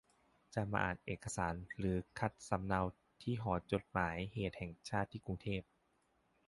[0.53, 2.81] จะมาอ่านเอกสารหรือคัดสำเนา
[3.21, 5.61] ที่หอจดหมายเหตุแห่งชาติที่กรุงเทพ